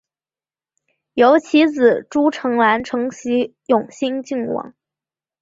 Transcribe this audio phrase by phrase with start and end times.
[1.13, 4.73] 由其子朱诚澜承袭永兴郡王。